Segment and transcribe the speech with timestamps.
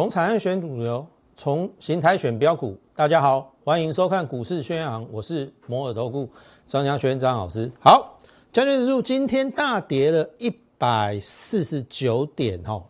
[0.00, 2.74] 从产业选主流，从形态选标股。
[2.94, 6.26] 大家好，欢迎收看股市宣扬，我是摩尔投顾
[6.64, 7.70] 张家轩张老师。
[7.78, 8.18] 好，
[8.50, 12.82] 将军指数今天大跌了一百四十九点哈，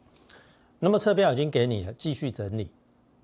[0.79, 2.71] 那么车票已经给你了，继续整理，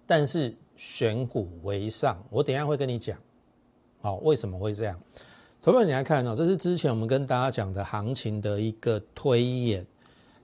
[0.05, 3.17] 但是选股为上，我等下会跟你讲，
[4.01, 4.99] 好，为什么会这样？
[5.63, 9.87] 投票你来看哦，这是之前我们跟大家讲的行情的一个推演。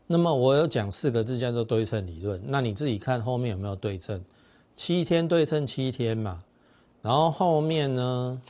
[0.06, 4.22] 那么我有讲四个字叫做对称理论，那你自己看后面有没有对称？
[4.74, 6.42] 七天对称七天嘛，
[7.00, 8.40] 然后后面呢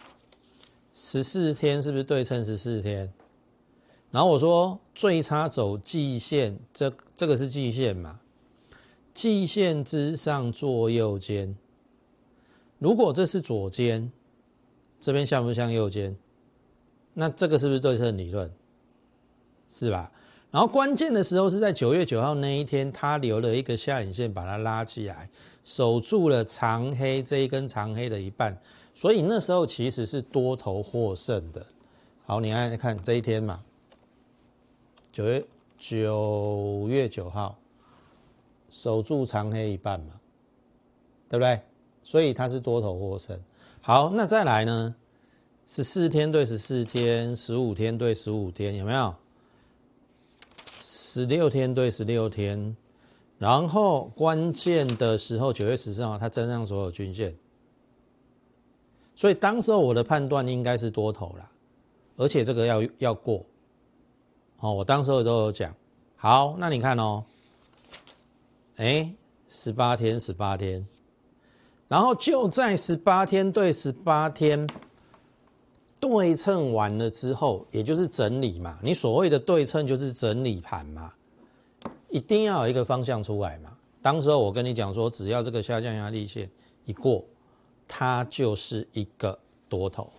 [0.95, 3.12] 十四天是不是对称十四天？
[4.11, 8.20] 然后我说最差走季线，这这个是季线嘛？
[9.14, 11.56] 季线之上做右肩，
[12.78, 14.11] 如果这是左肩，
[14.98, 16.16] 这边像不像右肩？
[17.14, 18.50] 那这个是不是对称理论？
[19.69, 20.11] 是吧？
[20.53, 25.31] 然后关键的时候是在九月九号那一天，它留了一个下影线把它拉起来，
[25.64, 28.55] 守住了长黑这一根长黑的一半，
[28.92, 31.64] 所以那时候其实是多头获胜的。
[32.27, 33.62] 好，你看看这一天嘛，
[35.11, 35.42] 九月
[35.78, 37.56] 九月九号
[38.69, 40.20] 守住长黑一半嘛，
[41.30, 41.62] 对不对？
[42.03, 43.41] 所以它是多头获胜。
[43.80, 44.95] 好，那再来呢？
[45.64, 49.14] 十四天对十四天，十五天对十五天，有没有？
[51.14, 52.74] 十六天对十六天，
[53.36, 57.36] 然后关键的时候九月十四号它增上所有均线，
[59.14, 61.50] 所以当时候我的判断应该是多头啦，
[62.16, 63.44] 而且这个要要过，
[64.60, 65.74] 哦，我当时候都有讲，
[66.16, 67.22] 好，那你看哦，
[68.77, 69.12] 哎，
[69.48, 70.88] 十八天十八天，
[71.88, 74.66] 然后就在十八天对十八天。
[76.03, 78.77] 对称完了之后，也就是整理嘛。
[78.83, 81.12] 你所谓的对称就是整理盘嘛，
[82.11, 83.73] 一定要有一个方向出来嘛。
[84.02, 86.51] 当时候我跟你讲说，只要这个下降压力线
[86.86, 87.24] 一过，
[87.86, 90.11] 它就是一个多头。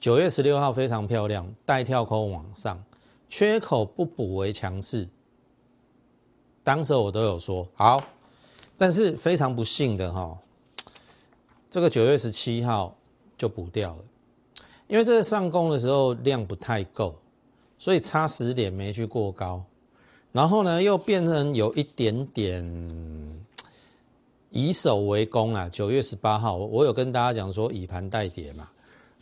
[0.00, 2.82] 九月十六号非常漂亮，带跳空往上，
[3.28, 5.06] 缺口不补为强势。
[6.64, 8.02] 当时我都有说好，
[8.78, 10.38] 但是非常不幸的哈，
[11.68, 12.96] 这个九月十七号
[13.36, 13.98] 就补掉了。
[14.88, 17.14] 因为这个上攻的时候量不太够，
[17.78, 19.62] 所以差十点没去过高，
[20.32, 22.64] 然后呢又变成有一点点
[24.50, 25.68] 以守为攻啊。
[25.68, 28.66] 九月十八号，我有跟大家讲说以盘代跌嘛，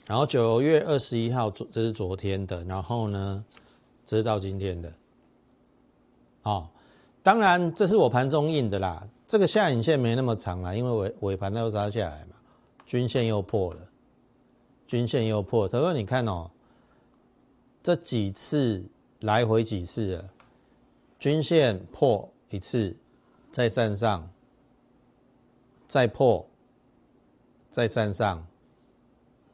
[0.06, 3.44] 然后九月二十一号昨，这是昨天的，然后呢
[4.04, 4.92] 这是到今天的，
[6.44, 6.68] 哦，
[7.24, 12.36] 当然这是我盘中印的啦，这个下影线没那么长啊，因为尾尾盘它又杀下来嘛，
[12.86, 13.80] 均线又破了。
[14.86, 16.48] 均线又破，他说：“你看哦，
[17.82, 18.84] 这几次
[19.20, 20.30] 来回几次了，
[21.18, 22.96] 均线破一次，
[23.50, 24.30] 再站上，
[25.88, 26.48] 再破，
[27.68, 28.46] 再站上，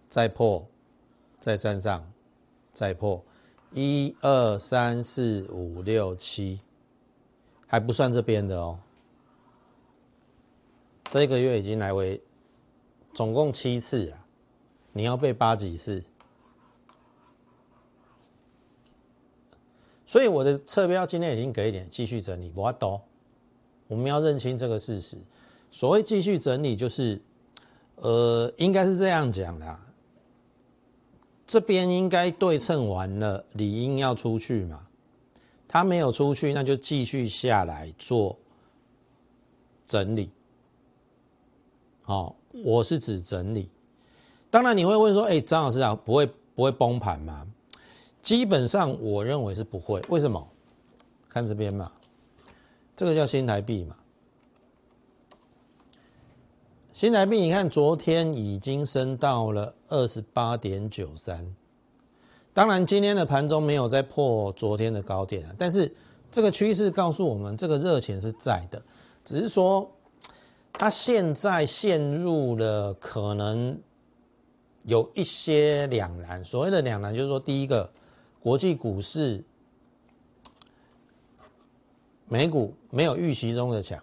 [0.09, 0.67] 再破，
[1.41, 2.13] 再站上，
[2.71, 3.25] 再破，
[3.73, 6.61] 一二三四五六七，
[7.67, 8.79] 还不算这边的哦。
[11.05, 12.21] 这个月已经来回
[13.15, 14.19] 总共七次了。”
[14.93, 16.03] 你要被扒几次？
[20.07, 23.01] 所以我的侧标今天已经给一点继续整理，我懂。
[23.89, 25.17] 我们要认清这个事实。
[25.71, 27.21] 所谓继续整理，就是，
[27.97, 29.79] 呃，应该是这样讲的。
[31.47, 34.87] 这边应该对称完了，理应要出去嘛。
[35.67, 38.39] 他没有出去，那就继续下来做
[39.87, 40.31] 整理。
[42.03, 43.71] 好，我是指整理。
[44.53, 47.47] 当然你会问说，哎，张老师啊，不会不会崩盘吗？
[48.21, 49.99] 基本上我认为是不会。
[50.11, 50.47] 为什么？
[51.27, 51.91] 看这边嘛，
[52.95, 53.97] 这个叫新台币嘛。
[56.93, 61.57] 新台币，你看昨天已经升到了二十八点九三。
[62.53, 65.91] 当然今天的盘中没有再破昨天的高点啊，但是
[66.31, 68.83] 这个趋势告诉我们，这个热钱是在的，
[69.25, 69.91] 只是说
[70.75, 73.81] 它现在陷入了可能。
[74.85, 77.89] 有一些两难，所谓的两难就是说，第一个，
[78.41, 79.43] 国际股市
[82.27, 84.03] 美股没有预期中的强，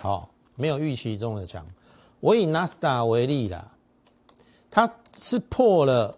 [0.00, 1.66] 好，没有预期中的强。
[2.20, 3.74] 我以纳斯达为例啦，
[4.70, 6.16] 它是破了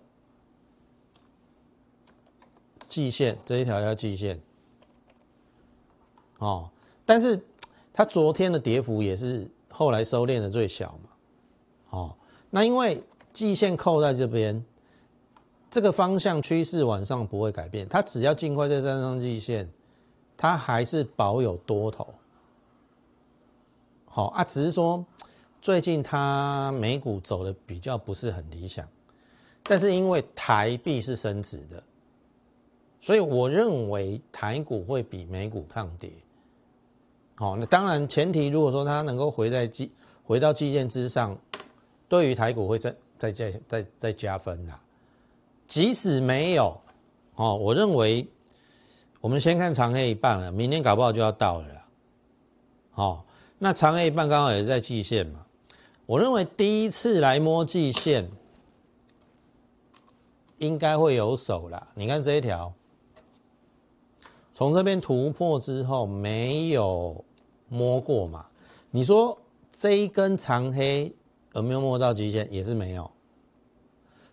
[2.87, 4.39] 季线这一条叫季线，
[6.37, 6.69] 哦，
[7.07, 7.43] 但是
[7.95, 11.11] 它昨天的跌幅也是后来收敛的最小嘛，
[11.89, 12.17] 哦，
[12.51, 13.03] 那因为。
[13.35, 14.65] 季线扣在这边，
[15.69, 17.87] 这个方向趋势往上不会改变。
[17.87, 19.69] 它只要尽快再站上季线，
[20.37, 22.07] 它还是保有多头。
[24.07, 25.05] 好啊，只是说
[25.61, 28.89] 最近它美股走的比较不是很理想，
[29.65, 31.83] 但是因为台币是升值的，
[33.01, 36.13] 所以我认为台股会比美股抗跌。
[37.35, 39.91] 好，那当然前提如果说它能够回在基
[40.23, 41.37] 回到基线之上，
[42.09, 44.81] 对于台股会再再再再再加分啦。
[45.67, 46.81] 即使没有，
[47.35, 48.27] 哦，我认为
[49.21, 51.89] 我们先看长黑一半了，明天搞不好就要到了啦。
[52.91, 53.25] 好。
[53.57, 55.47] 那长黑一半刚好也是在季线嘛，
[56.05, 58.29] 我认为第一次来摸季线，
[60.59, 61.87] 应该会有手啦。
[61.95, 62.71] 你看这一条，
[64.53, 67.25] 从这边突破之后没有
[67.69, 68.45] 摸过嘛？
[68.91, 69.39] 你说
[69.71, 71.11] 这一根长黑
[71.55, 72.47] 有没有摸到极限？
[72.53, 73.11] 也是没有。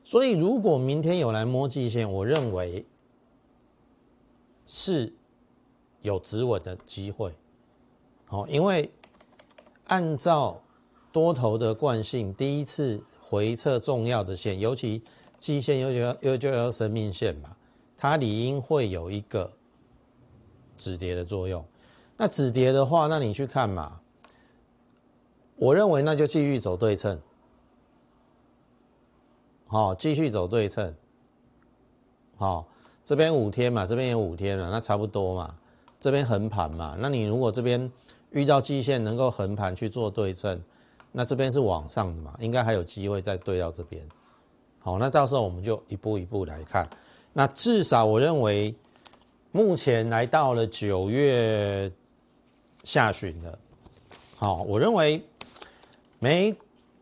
[0.04, 2.86] 所以如果明天有来摸极限，我认为
[4.66, 5.14] 是
[6.02, 7.34] 有止稳的机会。
[8.26, 8.92] 好，因为。
[9.88, 10.58] 按照
[11.12, 15.04] 多头的惯性，第一次回撤重要的线，尤其
[15.38, 17.54] 季线又叫又就要生命线嘛，
[17.98, 19.52] 它理应会有一个
[20.78, 21.62] 止跌的作用。
[22.16, 24.01] 那止跌的话，那你去看嘛，
[25.62, 27.22] 我认为那就继续走对称，
[29.68, 30.92] 好，继续走对称，
[32.36, 32.66] 好，
[33.06, 35.56] 这边五天嘛，这边也五天了，那差不多嘛，
[36.00, 37.92] 这边横盘嘛，那你如果这边。
[38.32, 40.58] 遇到季线能够横盘去做对称，
[41.12, 44.02] 那这边是往上的嘛，应该还有机会再对到这边。
[44.80, 46.90] 好，那到时候我们就一步一步来看。
[47.34, 48.74] 那至少我认为，
[49.52, 51.92] 目前来到了九月
[52.86, 53.60] 下旬了。
[54.38, 55.22] 好，我认为
[56.22, 56.56] 美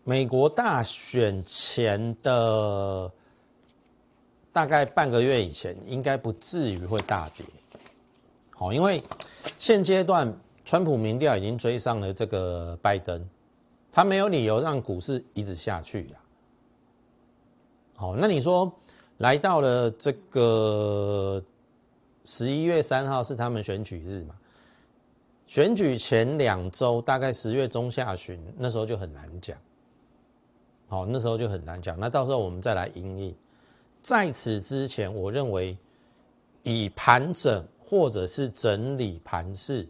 [0.06, 3.12] 美国大选前的
[4.52, 7.46] 大概半个月以前，应该不至于会大跌。
[8.52, 9.04] 好，因为
[9.60, 10.36] 现阶段。
[10.66, 13.28] 川普民调已经追上了这个拜登，
[13.92, 16.16] 他没有理由让股市一直下去呀。
[17.96, 18.72] 好，那你说
[19.18, 21.44] 来到了这个
[22.24, 24.36] 十一月三号是他们选举日嘛？
[25.50, 29.58] 选举前两周，大概十月中下旬，那时候就很难讲。
[30.88, 32.00] 好，那时候就很难讲。
[32.00, 33.36] 那到时候我们再来应应。
[34.00, 35.76] 在此之前，我认为
[36.62, 39.90] 以盘整或者是整理盘势。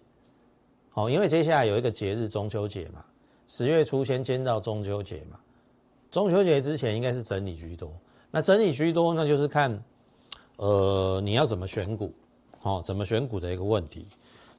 [0.94, 3.04] 哦，因为接下来有一个节日中秋节嘛，
[3.46, 5.38] 十月初先签到中秋节嘛，
[6.10, 7.92] 中秋节之前应该是整理居多。
[8.32, 9.78] 那整理居多，那就是看，
[10.56, 12.14] 呃，你要怎么选股，
[12.62, 14.08] 哦，怎么选股的一个问题。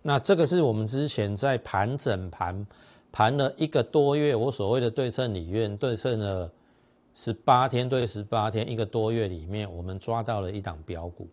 [0.02, 2.66] 那这个是我们之前在盘整盘
[3.12, 6.50] 盘了一个多月，我所谓的对称里面对称了
[7.14, 11.28] 十八天对十八天一个多月里面，我们抓到了一档标股，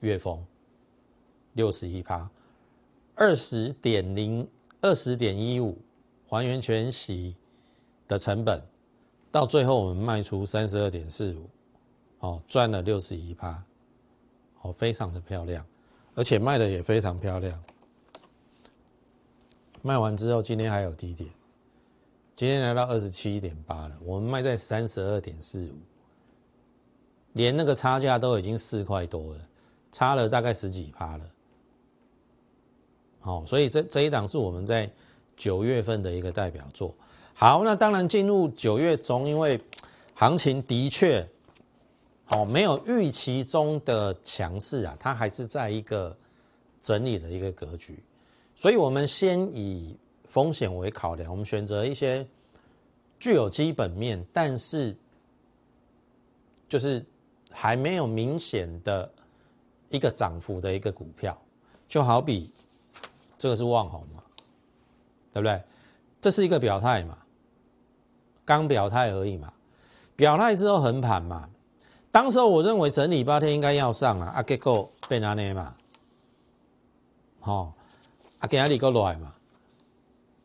[0.00, 0.44] 月峰
[1.54, 2.28] 六十一趴。
[3.14, 4.46] 二十点零
[4.82, 5.76] 二十点一五
[6.28, 7.34] 还原全息
[8.06, 8.62] 的成本，
[9.32, 11.48] 到最后我们卖出三十二点四五，
[12.20, 13.60] 哦，赚了六十一趴，
[14.60, 15.64] 哦，非常的漂亮，
[16.14, 17.58] 而且卖的也非常漂亮。
[19.86, 21.30] 卖完之后，今天还有低点，
[22.34, 25.74] 今天来到二十七点八了，我们卖在三十二点四五，
[27.34, 29.40] 连那个差价都已经四块多了，
[29.92, 31.24] 差了大概十几趴了。
[33.20, 34.90] 好，所以这这一档是我们在
[35.36, 36.92] 九月份的一个代表作。
[37.32, 39.60] 好，那当然进入九月中，因为
[40.14, 41.24] 行情的确，
[42.30, 46.16] 哦，没有预期中的强势啊，它还是在一个
[46.80, 48.02] 整理的一个格局。
[48.56, 52.26] 所以我们先以风险为考量，我们选择一些
[53.20, 54.96] 具有基本面，但是
[56.68, 57.04] 就是
[57.50, 59.08] 还没有明显的
[59.90, 61.36] 一个涨幅的一个股票，
[61.86, 62.50] 就好比。
[63.38, 64.22] 这个是望红嘛，
[65.30, 65.62] 对不对？
[66.22, 67.18] 这是一个表态嘛，
[68.46, 69.52] 刚表态而已嘛。
[70.16, 71.46] 表态之后横盘嘛，
[72.10, 75.76] 当时候我认为整理八天应该要上啊，阿结果被拿捏嘛，
[77.40, 77.74] 好，
[78.46, 79.34] 给阿里够来嘛，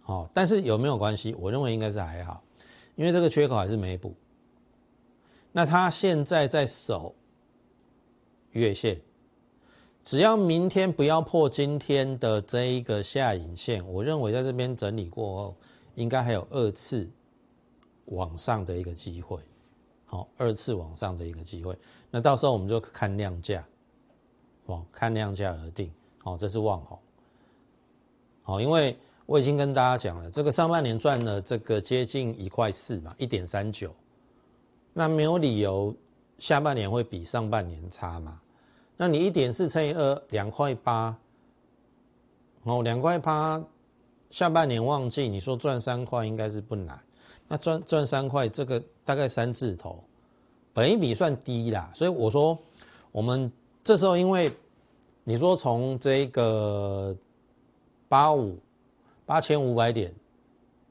[0.01, 1.35] 好，但是有没有关系？
[1.39, 2.43] 我认为应该是还好，
[2.95, 4.15] 因为这个缺口还是没补。
[5.51, 7.13] 那他现在在守
[8.51, 8.99] 月线。
[10.03, 15.55] 只要明天不要破今天的这一个下影线，我认为在这边整理过后，
[15.93, 17.07] 应该还有二次
[18.05, 19.37] 往上的一个机会。
[20.05, 21.77] 好，二次往上的一个机会，
[22.09, 23.63] 那到时候我们就看量价，
[24.65, 25.93] 哦，看量价而定。
[26.17, 26.97] 好，这是望红。
[28.51, 28.93] 好，因为
[29.25, 33.89] 我已经跟大家讲了，这个上半年赚了这个接近一块四嘛，一点三九，
[34.91, 35.95] 那没有理由
[36.37, 38.37] 下半年会比上半年差嘛。
[38.97, 41.17] 那你一点四乘以二，两块八，
[42.63, 43.63] 哦，两块八，
[44.31, 46.99] 下半年旺季，你说赚三块应该是不难。
[47.47, 50.03] 那赚赚三块，这个大概三字头，
[50.73, 51.89] 本一比算低啦。
[51.95, 52.59] 所以我说，
[53.13, 53.49] 我们
[53.81, 54.51] 这时候因为
[55.23, 57.15] 你说从这个
[58.11, 58.59] 八五
[59.25, 60.13] 八千五百点，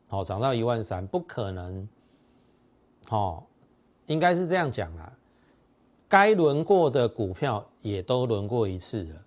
[0.09, 1.87] 好涨到一万三，不可能，
[3.05, 3.47] 好，
[4.07, 5.13] 应该是这样讲啦。
[6.09, 9.23] 该轮过的股票也都轮过一次了，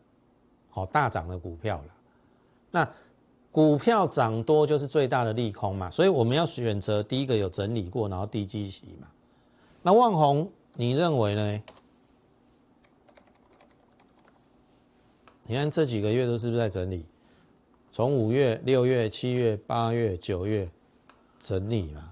[0.72, 1.94] 好大涨的股票了。
[2.72, 2.90] 那
[3.52, 9.08] 股票涨多就是最大的利空嘛，所以我们要选择第一个有整理过，然后低基期嘛。
[9.84, 11.64] 那万红，你认为呢？
[15.44, 17.06] 你看这几个月都是不是在整理？
[17.96, 20.68] 从五月、六月、七月、八月、九月
[21.38, 22.12] 整理嘛。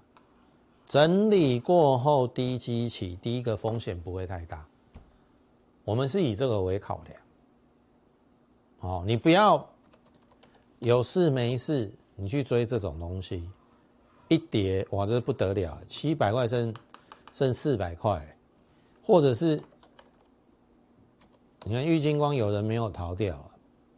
[0.86, 4.64] 整理过后低基期，第一个风险不会太大。
[5.84, 7.20] 我们是以这个为考量。
[8.82, 9.68] 哦，你不要
[10.78, 13.50] 有事没事，你去追这种东西，
[14.28, 16.72] 一跌哇，这不得了，七百块剩
[17.32, 18.38] 剩四百块，
[19.04, 19.60] 或者是
[21.64, 23.44] 你看玉金光有人没有逃掉，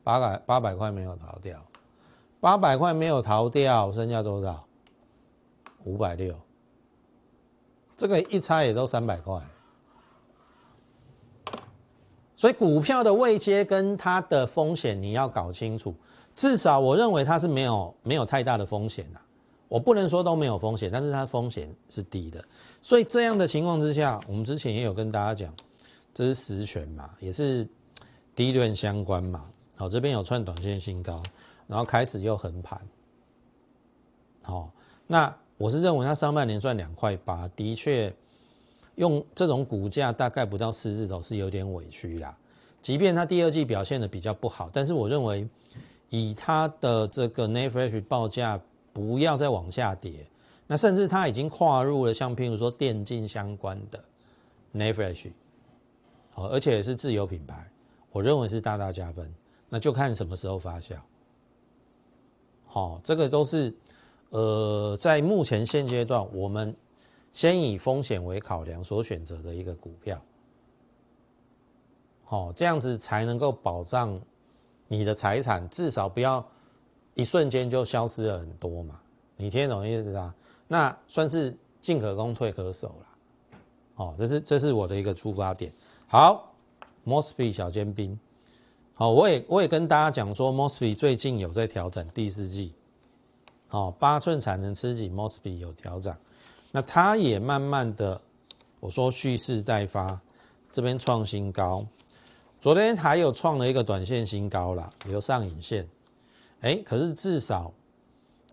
[0.02, 1.62] 八百八百块没有逃掉，
[2.44, 4.68] 八百块没有逃掉，剩下多少？
[5.86, 6.36] 五百六。
[7.96, 9.42] 这个一差也都三百块，
[12.36, 15.96] 所以股票的位阶跟它的风险你要搞清楚。
[16.36, 19.20] 至少我认为它是没有没有太大的风险的，
[19.70, 22.44] 我不能说都没有风险，但是它风险是低的。
[22.82, 25.56] 所以这样的情况之下，我们之前也有跟大家讲，
[26.14, 27.66] 这是实权嘛，也是
[28.36, 29.46] 低段相关嘛。
[29.78, 31.24] 好，这边有串短线新高，
[31.68, 32.80] 然后开始又横盘，
[34.44, 34.72] 好，
[35.08, 35.34] 那。
[35.56, 38.14] 我是认为它上半年赚两块八，的确
[38.96, 42.36] 用这种股价大概不到四字头是有点委屈啦。
[42.82, 45.48] 即便它第二季表现的比较不好，但是我认为
[46.10, 48.60] 以它的这个 n e f r e s h 报价
[48.92, 50.26] 不要再往下跌，
[50.68, 54.04] 那甚至它已经跨入了像譬如说电竞相关的
[54.74, 55.34] n e f r e s h
[56.32, 57.66] 好，而且也是自有品牌，
[58.12, 59.32] 我认为是大大加分。
[59.70, 60.96] 那就看什么时候发酵。
[62.74, 63.72] 好，这个都是。
[64.30, 66.76] 呃，在目前现阶段，我们
[67.32, 70.20] 先以风险为考量所选择的一个股票，
[72.26, 74.20] 好，这样子才能够保障
[74.88, 76.44] 你的财产，至少不要
[77.14, 79.00] 一瞬间就消失了很多嘛。
[79.38, 80.34] 你听懂意思啊？
[80.68, 83.08] 那算是进可攻，退可守了。
[83.98, 85.72] 哦，这是这是我的一个出发点。
[86.08, 86.52] 好
[87.06, 88.20] ，Mosby 小尖兵，
[89.04, 92.72] 哦，我也我也跟大家讲说，Mosby 最近有在调整第四季。
[93.70, 96.16] 哦，八寸产能吃紧，Mosby 有调整，
[96.72, 98.22] 那它也慢慢的，
[98.80, 100.18] 我说蓄势待发，
[100.72, 101.86] 这边创新高，
[102.62, 105.86] 昨天还有创了一个短线新高了，留上影线，
[106.62, 107.74] 哎，可是至少，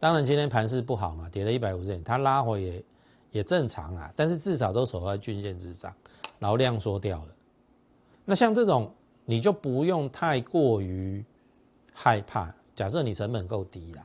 [0.00, 2.84] 当然今天盘势不好嘛，跌了一百五十点，它拉回也
[3.30, 5.94] 也正常啊，但是至少都守在均线之上，
[6.40, 7.28] 然后量缩掉了，
[8.24, 8.92] 那像这种
[9.30, 11.24] 你就不用太过于
[11.92, 14.04] 害怕，假设你成本够低了。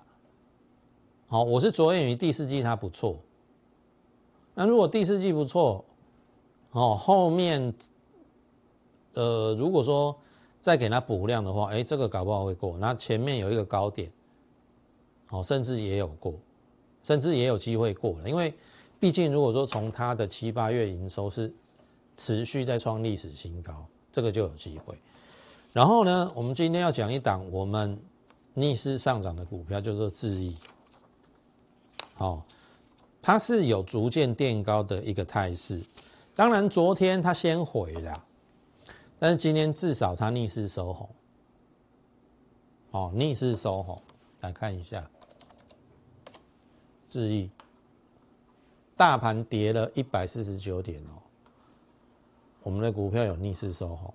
[1.26, 3.18] 好，我是着眼于第四季它不错。
[4.54, 5.84] 那如果第四季不错，
[6.74, 7.74] 哦，后面，
[9.14, 10.16] 呃，如果说
[10.62, 12.78] 再给它补量的话，哎，这个搞不好会过。
[12.78, 14.12] 那前面有一个高点，
[15.32, 16.36] 哦，甚至也有过，
[17.02, 18.30] 甚至也有机会过了。
[18.30, 18.54] 因为
[19.00, 21.52] 毕竟如果说从它的七八月营收是
[22.16, 24.96] 持续在创历史新高，这个就有机会。
[25.76, 28.00] 然后呢，我们今天要讲一档我们
[28.54, 30.56] 逆势上涨的股票，叫做智易。
[32.14, 32.42] 好，
[33.22, 35.84] 它是有逐渐垫高的一个态势。
[36.34, 38.24] 当然，昨天它先回了，
[39.20, 41.10] 但是今天至少它逆势收红。
[42.92, 44.02] 哦，逆势收红，
[44.40, 45.06] 来看一下，
[47.10, 47.50] 智毅，
[48.96, 51.20] 大盘跌了一百四十九点哦，
[52.64, 54.14] 我们的股票有逆势收红，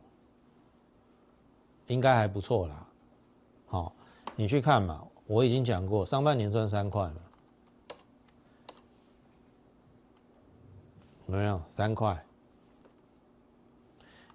[1.91, 2.87] 应该还不错啦。
[3.67, 3.93] 好，
[4.37, 7.17] 你去看嘛，我已经讲过，上半年赚三块嘛。
[11.27, 12.25] 有没有三块？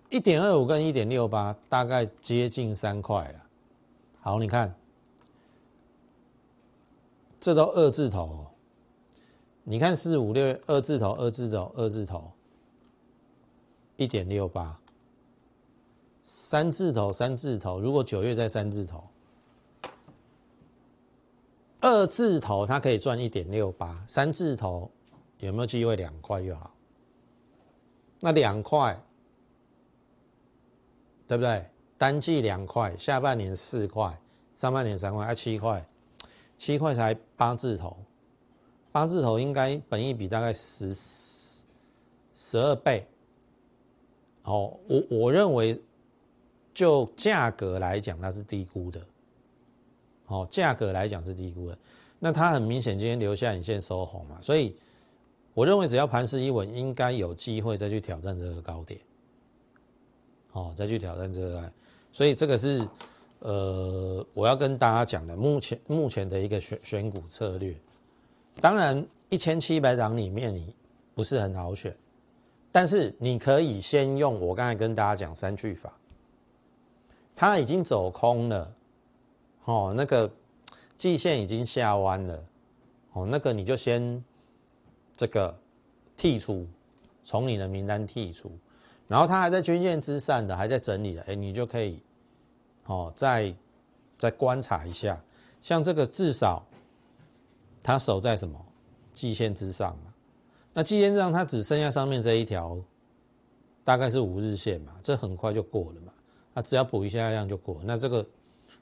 [0.09, 3.39] 一点二五跟一点六八，大概接近三块了。
[4.19, 4.73] 好，你看，
[7.39, 8.45] 这都二字头。
[9.63, 12.31] 你看四五六二字头，二字头，二字头，
[13.95, 14.77] 一点六八，
[16.25, 17.79] 三字头，三字头。
[17.79, 19.03] 如果九月在三字头，
[21.79, 24.89] 二字头它可以赚一点六八，三字头
[25.37, 26.73] 有没有机会两块就好？
[28.19, 28.99] 那两块，
[31.27, 31.63] 对不对？
[31.95, 34.19] 单季两块，下半年四块，
[34.55, 35.87] 上半年三块，啊七块，
[36.57, 37.95] 七块才八字头，
[38.91, 40.91] 八字头应该本一比大概十
[42.33, 43.07] 十二倍。
[44.41, 45.79] 哦，我我认为
[46.75, 49.01] 就价格来讲，它是低估的。
[50.27, 51.77] 哦，价格来讲是低估的，
[52.19, 54.75] 那它很明显今天留下影线收红嘛，所以
[55.53, 58.99] 我认为只要盘势一稳，应该有机会再去挑战这个高点。
[60.51, 61.71] 哦，再去挑战这个，
[62.11, 62.87] 所以这个是
[63.39, 67.75] 呃我要跟大家讲的，目前目前的一个选选股策略。
[68.59, 70.73] 当然，一千七百档里面你
[71.13, 71.95] 不是很好选，
[72.71, 75.93] 但是你可以先用我刚才跟大家讲三句法，
[77.35, 78.73] 它已经走空了。
[79.65, 80.31] 哦，那个
[80.95, 82.45] 季线已经下弯了，
[83.13, 84.23] 哦，那个你就先
[85.17, 85.57] 这个
[86.15, 86.67] 剔除，
[87.23, 88.51] 从你的名单剔除，
[89.07, 91.99] 然后它还在均线之上的，还在整理的，哎，你就可以
[92.85, 93.51] 哦，再
[94.19, 95.19] 再观察一下，
[95.63, 96.63] 像这个至少
[97.81, 98.63] 它守在什么
[99.15, 100.13] 季线之上嘛，
[100.73, 102.77] 那季线之上它只剩下上面这一条，
[103.83, 106.13] 大概是五日线嘛，这很快就过了嘛，
[106.55, 108.25] 那只要补一下量就过，那这个。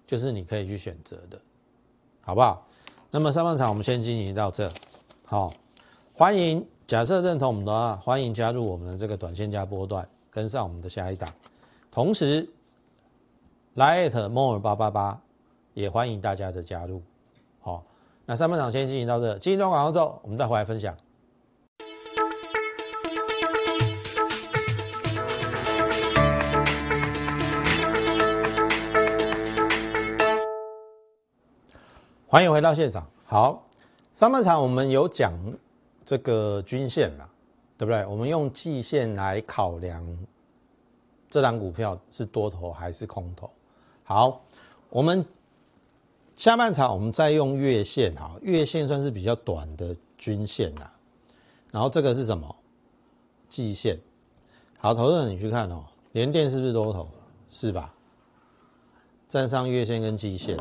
[0.05, 1.39] 就是你可以去选择的，
[2.21, 2.67] 好不好？
[3.09, 4.69] 那么上半场我们先进行到这，
[5.23, 5.51] 好，
[6.13, 11.33] 欢迎假设认同我们的话，欢迎加入我们的这个短线加波段，跟上我们的下一档。
[11.89, 12.47] 同时
[13.75, 15.19] 来 at more 八八八，
[15.73, 17.01] 也欢迎大家的加入。
[17.61, 17.81] 好，
[18.25, 20.95] 那上半场先进行到这，进一段广告之后，我们再回来分享。
[32.33, 33.07] 欢迎回到现场。
[33.27, 33.63] 好，
[34.15, 35.31] 上半场我们有讲
[36.03, 37.29] 这个均线嘛，
[37.77, 38.03] 对不对？
[38.07, 40.03] 我们用季线来考量
[41.29, 43.47] 这档股票是多头还是空头。
[44.03, 44.41] 好，
[44.89, 45.23] 我们
[46.35, 50.91] 下半场我们再用月线，哈，月线算是比较短的均线啊。
[51.69, 52.55] 然后这个是什么？
[53.47, 53.95] 季线。
[54.79, 57.07] 好，投资者你去看哦，联电是不是多头？
[57.47, 57.93] 是吧？
[59.27, 60.57] 站上月线跟季线。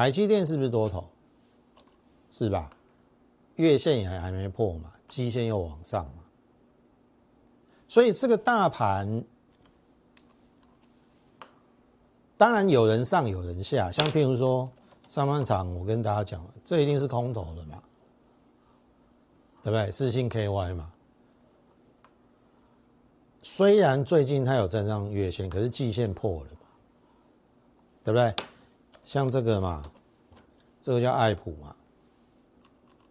[0.00, 1.06] 台积电是不是多头？
[2.30, 2.70] 是吧？
[3.56, 6.24] 月线也还没破嘛，基线又往上嘛，
[7.86, 9.22] 所以这个大盘
[12.38, 14.66] 当然有人上有人下，像譬如说
[15.06, 17.82] 上半场我跟大家讲，这一定是空头的嘛，
[19.62, 19.92] 对不对？
[19.92, 20.90] 四星 KY 嘛，
[23.42, 26.66] 虽然最近它有站上月线，可是季线破了嘛，
[28.02, 28.34] 对不对？
[29.04, 29.82] 像这个嘛，
[30.82, 31.74] 这个叫爱普嘛，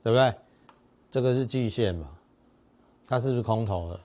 [0.02, 0.34] 对不对？
[1.12, 2.08] 这个是季线嘛，
[3.08, 4.00] 它是不是空头的？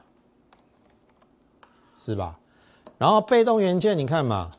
[1.94, 2.38] 是吧？
[2.98, 4.50] 然后被动元件你看嘛，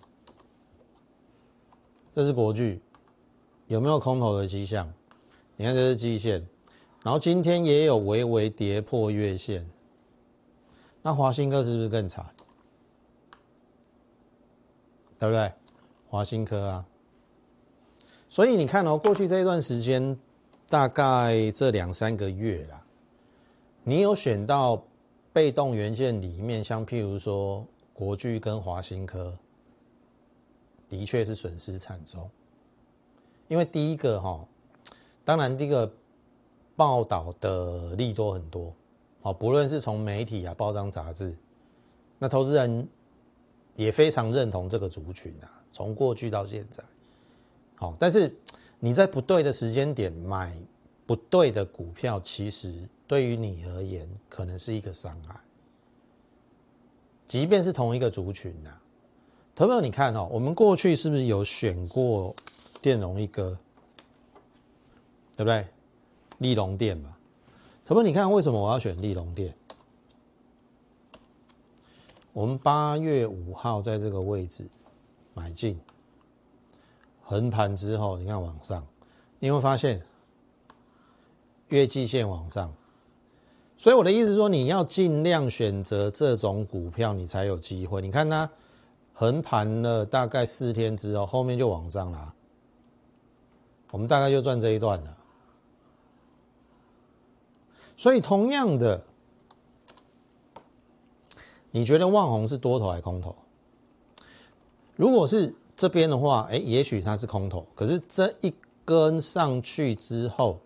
[2.11, 2.81] 这是国巨，
[3.67, 4.91] 有没有空头的迹象？
[5.57, 6.45] 你看这是季线，
[7.03, 9.69] 然后今天也有微微跌破月线，
[11.01, 12.25] 那华新科是不是更惨？
[15.17, 15.51] 对不对？
[16.07, 16.85] 华新科啊。
[18.35, 20.19] 所以你看哦，过去这一段时间，
[20.67, 22.83] 大概这两三个月啦，
[23.81, 24.83] 你有选到
[25.31, 29.33] 被动元件里面，像譬如说国巨跟华新科，
[30.89, 32.29] 的确是损失惨重。
[33.47, 34.45] 因为第一个哈，
[35.23, 35.89] 当然第一个
[36.75, 38.73] 报道的利多很多，
[39.21, 41.33] 哦，不论是从媒体啊、报章杂志，
[42.19, 42.85] 那投资人
[43.77, 46.83] 也非常认同这个族群啊，从过去到现在。
[47.75, 48.33] 好，但是
[48.79, 50.55] 你在不对的时间点买
[51.05, 55.35] 不对的股票，其实对于你而言可能是一个伤害。
[57.27, 58.69] 即便是同一个族群呐，
[59.55, 62.35] 朋友，你看哦，我们过去是不是有选过
[62.81, 63.57] 电容一哥，
[65.35, 65.67] 对不对？
[66.37, 67.15] 利隆电嘛，
[67.85, 69.53] 朋友，你看为什么我要选利隆电？
[72.31, 74.67] 我们八月五号在这个位置
[75.33, 75.79] 买进。
[77.27, 78.85] 横盘之后，你看往上，
[79.39, 79.99] 你会发现
[81.69, 82.71] 月季线往上，
[83.79, 87.99] 所以我的意思是说，你要尽量选择这种股票，你才有机会。
[87.99, 88.47] 你看它
[89.11, 92.31] 横盘了大概四天之后，后面就往上了，
[93.89, 95.17] 我们大概就赚这一段了。
[97.97, 99.03] 所以同样的，
[101.71, 103.35] 你觉得旺红是多头还是空头？
[104.95, 105.55] 如果是？
[105.75, 108.53] 这边的话，哎，也许它是空头，可是这一
[108.85, 110.57] 根上去之后，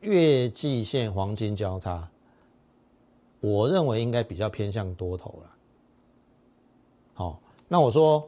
[0.00, 2.08] 月季线黄金交叉，
[3.40, 5.50] 我认为应该比较偏向多头了。
[7.12, 8.26] 好，那我说，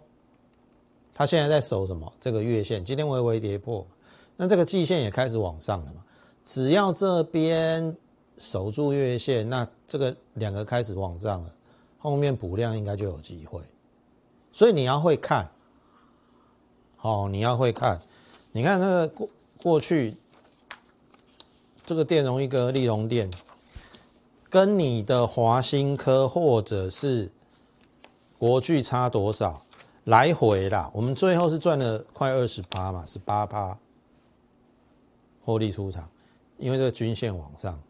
[1.14, 2.12] 它现在在守什么？
[2.20, 3.86] 这个月线今天微微跌破，
[4.36, 6.02] 那那这个季线也开始往上了嘛？
[6.42, 7.96] 只要这边
[8.38, 11.54] 守住月线，那这个两个开始往上了，
[11.96, 13.60] 后面补量应该就有机会。
[14.50, 15.48] 所以你要会看，
[17.02, 18.00] 哦，你要会看。
[18.52, 19.28] 你看那个过
[19.62, 20.16] 过去
[21.84, 23.30] 这个电容一个利隆电，
[24.48, 27.30] 跟你的华新科或者是
[28.38, 29.62] 国巨差多少？
[30.04, 33.78] 来回啦，我们最后是赚了快二十八嘛，十八趴
[35.44, 36.08] 获利出场，
[36.58, 37.80] 因为这个均线往上。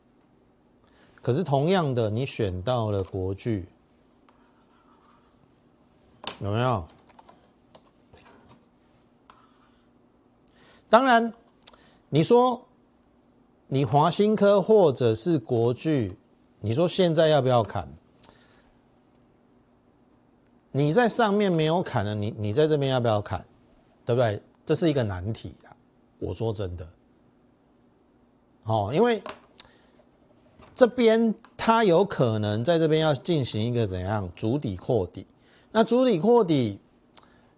[1.23, 3.67] 可是同样的，你选到了国巨，
[6.41, 6.87] 有没有？
[10.93, 11.33] 当然，
[12.11, 12.67] 你说
[13.69, 16.19] 你华新科或者是国巨，
[16.61, 17.89] 你说现在要不要砍？
[20.71, 23.43] 你在上面没有砍的，你你在这边要不要砍？
[24.05, 24.43] 对不对？
[24.67, 25.73] 这是一个难题啊！
[26.19, 26.87] 我说真的，
[28.65, 29.23] 哦，因为
[30.75, 35.27] 这边它有可能在这边要进行一个怎样主底扩底，
[35.71, 36.79] 那主底扩底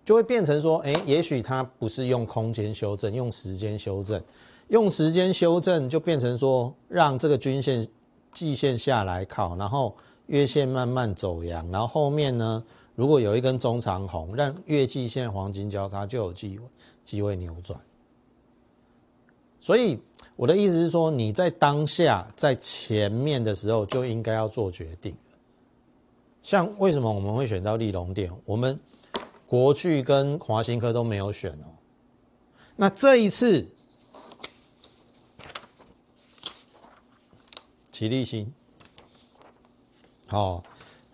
[0.05, 4.23] 就会变成说，哎，也许它不是用空间修正，用时间修正，
[4.69, 7.87] 用时间修正就变成说，让这个均线、
[8.33, 9.95] 季线下来靠，然后
[10.27, 12.63] 月线慢慢走阳，然后后面呢？
[12.97, 16.65] 如果有一根中长红，让月季线黄金交叉就有机会
[17.03, 17.77] 机会扭转。
[19.59, 19.99] 所以
[20.37, 25.13] 我的意思是说，你在当下在前面的时候就应该要做决定。
[26.41, 28.31] 像为什么我们会选到利隆电？
[28.45, 28.79] 我们
[29.55, 31.79] 国巨跟华新科都没有选哦。
[32.75, 33.65] 那这一次，
[37.93, 38.53] 齐立新，
[40.27, 40.65] 好。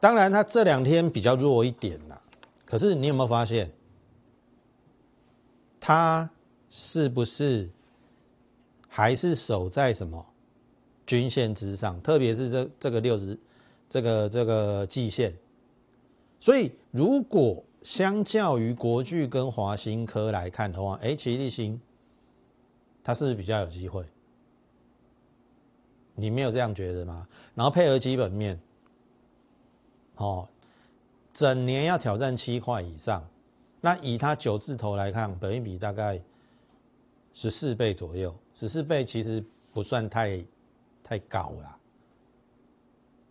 [0.01, 2.19] 当然，它这两天比较弱一点啦。
[2.65, 3.71] 可是你有没有发现，
[5.79, 6.31] 它
[6.71, 7.69] 是不是
[8.89, 10.25] 还是守在什么
[11.05, 12.01] 均线之上？
[12.01, 13.39] 特别是这这个六十
[13.87, 15.37] 这个这个季线。
[16.41, 21.81] 所以，如果相较于国巨跟华新科来看的话，哎，奇力新
[23.03, 24.05] 它是不是比较有机会？
[26.15, 27.27] 你没有这样觉得吗？
[27.55, 28.61] 然后配合基本面。
[30.17, 30.47] 哦，
[31.33, 33.27] 整年要挑战七块以上，
[33.81, 36.21] 那以它九字头来看，本一比大概
[37.33, 40.45] 十四倍左右，十四倍其实不算太
[41.03, 41.77] 太高了。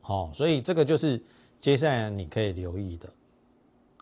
[0.01, 1.21] 好，所以这个就是
[1.62, 3.07] 接下来你可以留意的。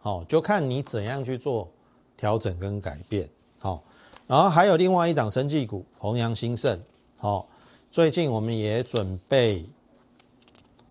[0.01, 1.69] 好，就看你怎样去做
[2.15, 3.29] 调整跟改变。
[3.59, 3.83] 好，
[4.25, 6.79] 然后还有另外一档生技股弘扬兴盛。
[7.17, 7.47] 好，
[7.91, 9.65] 最近我们也准备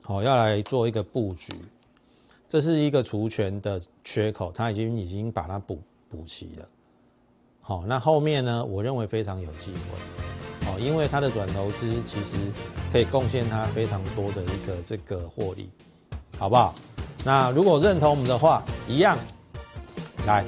[0.03, 1.55] 好要来做一个布局。
[2.49, 6.69] 这是一个除权的缺口，它已经已经把它补补齐了。
[7.61, 8.65] 好，那后面呢？
[8.65, 10.69] 我认为非常有机会。
[10.69, 12.37] 哦，因为它的短投资其实
[12.93, 15.69] 可以贡献它非常多的一个这个获利，
[16.39, 16.75] 好不好？
[17.25, 19.19] 那如果认同我们的话，一样
[20.27, 20.45] 来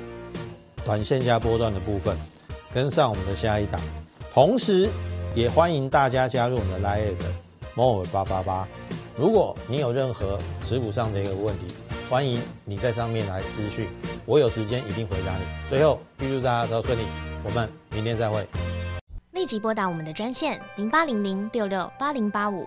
[0.85, 2.16] 短线加波段的部分
[2.72, 3.81] 跟上我们的下一档，
[4.33, 4.88] 同时
[5.35, 7.24] 也欢迎大家加入我们的 Line 的
[7.74, 8.66] more 八八八。
[9.16, 11.74] 如果你有任何持股上的一个问题，
[12.09, 13.88] 欢迎你在上面来私讯，
[14.24, 15.44] 我有时间一定回答你。
[15.68, 17.02] 最后预祝大家招顺利，
[17.42, 18.46] 我们明天再会。
[19.33, 22.66] 立即拨打我们的专线零八零零六六八零八五